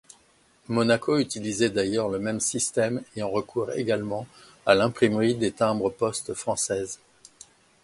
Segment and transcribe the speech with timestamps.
[0.67, 4.25] Monaco utilisait d'ailleurs le même système ayant recours également
[4.65, 6.99] à l'imprimerie des timbres-poste française.